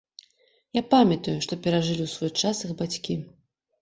Я 0.77 0.83
памятаю, 0.93 1.35
што 1.47 1.53
перажылі 1.67 2.03
ў 2.07 2.13
свой 2.17 2.31
час 2.45 2.65
іх 2.69 2.77
бацькі. 2.81 3.23